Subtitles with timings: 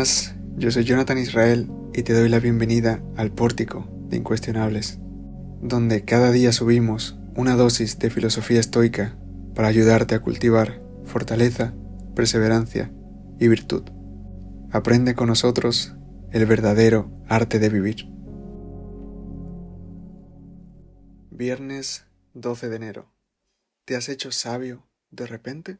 [0.00, 4.98] buenas, yo soy Jonathan Israel y te doy la bienvenida al Pórtico de Incuestionables,
[5.60, 9.18] donde cada día subimos una dosis de filosofía estoica
[9.54, 11.74] para ayudarte a cultivar fortaleza,
[12.16, 12.90] perseverancia
[13.38, 13.82] y virtud.
[14.70, 15.94] Aprende con nosotros
[16.30, 18.08] el verdadero arte de vivir.
[21.30, 23.12] Viernes 12 de enero.
[23.84, 25.78] ¿Te has hecho sabio de repente?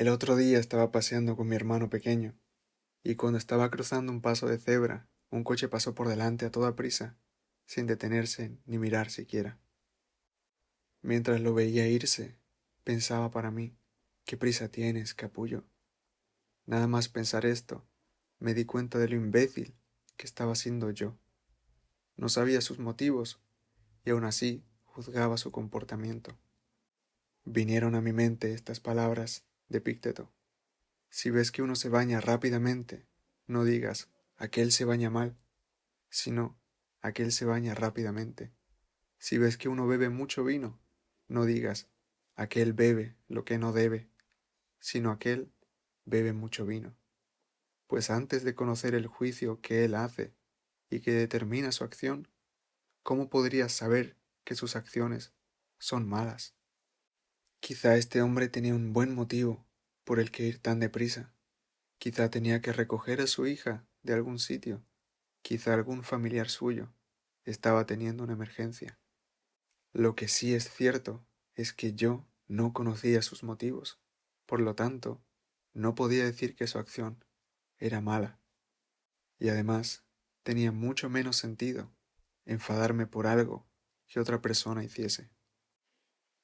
[0.00, 2.34] El otro día estaba paseando con mi hermano pequeño,
[3.02, 6.74] y cuando estaba cruzando un paso de cebra, un coche pasó por delante a toda
[6.74, 7.18] prisa,
[7.66, 9.58] sin detenerse ni mirar siquiera.
[11.02, 12.38] Mientras lo veía irse,
[12.82, 13.76] pensaba para mí,
[14.24, 15.64] ¿qué prisa tienes, capullo?
[16.64, 17.84] Nada más pensar esto,
[18.38, 19.76] me di cuenta de lo imbécil
[20.16, 21.18] que estaba siendo yo.
[22.16, 23.38] No sabía sus motivos,
[24.06, 26.38] y aún así juzgaba su comportamiento.
[27.44, 30.30] Vinieron a mi mente estas palabras de Pícteto.
[31.08, 33.06] Si ves que uno se baña rápidamente,
[33.46, 35.38] no digas, aquel se baña mal,
[36.10, 36.60] sino,
[37.00, 38.52] aquel se baña rápidamente.
[39.18, 40.80] Si ves que uno bebe mucho vino,
[41.28, 41.88] no digas,
[42.34, 44.10] aquel bebe lo que no debe,
[44.80, 45.52] sino aquel
[46.04, 46.96] bebe mucho vino.
[47.86, 50.34] Pues antes de conocer el juicio que él hace
[50.90, 52.28] y que determina su acción,
[53.02, 55.32] ¿cómo podrías saber que sus acciones
[55.78, 56.54] son malas?
[57.60, 59.66] Quizá este hombre tenía un buen motivo
[60.10, 61.32] por el que ir tan deprisa.
[61.98, 64.84] Quizá tenía que recoger a su hija de algún sitio.
[65.40, 66.92] Quizá algún familiar suyo
[67.44, 68.98] estaba teniendo una emergencia.
[69.92, 74.00] Lo que sí es cierto es que yo no conocía sus motivos.
[74.46, 75.22] Por lo tanto,
[75.74, 77.24] no podía decir que su acción
[77.78, 78.40] era mala.
[79.38, 80.04] Y además,
[80.42, 81.94] tenía mucho menos sentido
[82.46, 83.64] enfadarme por algo
[84.08, 85.30] que otra persona hiciese.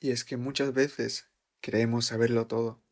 [0.00, 1.30] Y es que muchas veces
[1.62, 2.83] creemos saberlo todo.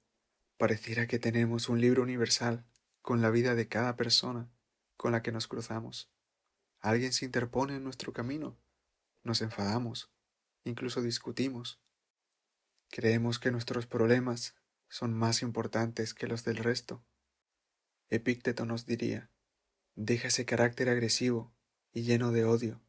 [0.62, 2.64] Pareciera que tenemos un libro universal
[3.00, 4.48] con la vida de cada persona
[4.96, 6.08] con la que nos cruzamos.
[6.78, 8.56] Alguien se interpone en nuestro camino.
[9.24, 10.12] Nos enfadamos,
[10.62, 11.80] incluso discutimos.
[12.90, 14.54] Creemos que nuestros problemas
[14.88, 17.04] son más importantes que los del resto.
[18.08, 19.32] Epícteto nos diría,
[19.96, 21.52] deja ese carácter agresivo
[21.92, 22.80] y lleno de odio.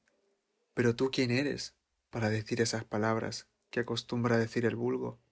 [0.76, 1.74] Pero tú quién eres
[2.12, 5.24] para decir esas palabras que acostumbra decir el vulgo?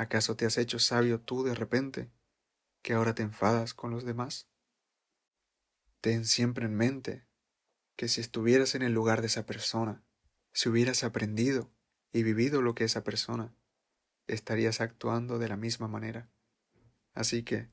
[0.00, 2.10] ¿Acaso te has hecho sabio tú de repente,
[2.80, 4.48] que ahora te enfadas con los demás?
[6.00, 7.26] Ten siempre en mente
[7.96, 10.02] que si estuvieras en el lugar de esa persona,
[10.54, 11.70] si hubieras aprendido
[12.14, 13.54] y vivido lo que esa persona,
[14.26, 16.30] estarías actuando de la misma manera.
[17.12, 17.70] Así que,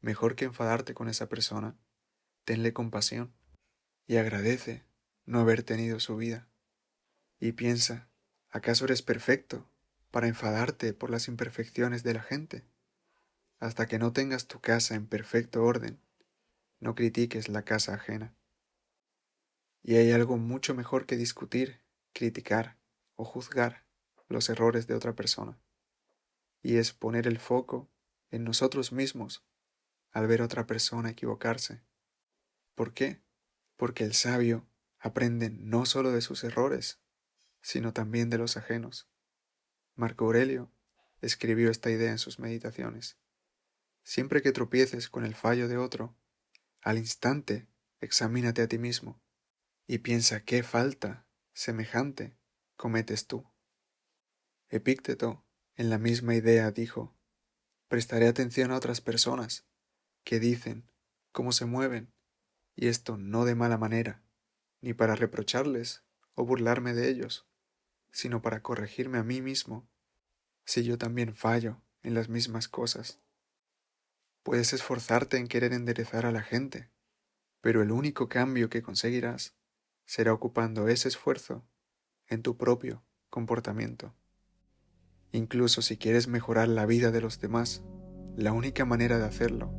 [0.00, 1.76] mejor que enfadarte con esa persona,
[2.46, 3.34] tenle compasión
[4.06, 4.86] y agradece
[5.26, 6.48] no haber tenido su vida.
[7.38, 8.08] Y piensa
[8.48, 9.69] ¿Acaso eres perfecto
[10.10, 12.64] para enfadarte por las imperfecciones de la gente?
[13.58, 16.00] Hasta que no tengas tu casa en perfecto orden,
[16.80, 18.34] no critiques la casa ajena.
[19.82, 21.80] Y hay algo mucho mejor que discutir,
[22.12, 22.78] criticar
[23.16, 23.84] o juzgar
[24.28, 25.58] los errores de otra persona,
[26.62, 27.90] y es poner el foco
[28.30, 29.44] en nosotros mismos
[30.12, 31.82] al ver otra persona equivocarse.
[32.74, 33.22] ¿Por qué?
[33.76, 34.66] Porque el sabio
[34.98, 37.00] aprende no solo de sus errores,
[37.60, 39.08] sino también de los ajenos.
[40.00, 40.72] Marco Aurelio
[41.20, 43.18] escribió esta idea en sus meditaciones.
[44.02, 46.16] Siempre que tropieces con el fallo de otro,
[46.80, 47.68] al instante
[48.00, 49.20] examínate a ti mismo
[49.86, 52.34] y piensa qué falta semejante
[52.76, 53.44] cometes tú.
[54.70, 55.44] Epícteto,
[55.76, 57.14] en la misma idea, dijo,
[57.88, 59.66] prestaré atención a otras personas
[60.24, 60.90] que dicen
[61.30, 62.10] cómo se mueven,
[62.74, 64.22] y esto no de mala manera,
[64.80, 67.49] ni para reprocharles o burlarme de ellos,
[68.10, 69.88] sino para corregirme a mí mismo,
[70.64, 73.20] si yo también fallo en las mismas cosas.
[74.42, 76.90] Puedes esforzarte en querer enderezar a la gente,
[77.60, 79.54] pero el único cambio que conseguirás
[80.06, 81.64] será ocupando ese esfuerzo
[82.26, 84.14] en tu propio comportamiento.
[85.32, 87.84] Incluso si quieres mejorar la vida de los demás,
[88.36, 89.72] la única manera de hacerlo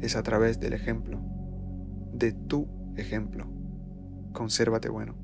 [0.00, 1.20] es a través del ejemplo,
[2.12, 3.48] de tu ejemplo.
[4.32, 5.23] Consérvate bueno.